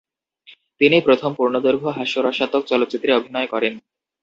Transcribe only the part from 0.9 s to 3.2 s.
প্রথম পূর্ণদৈর্ঘ্য হাস্যরসাত্মক চলচ্চিত্রে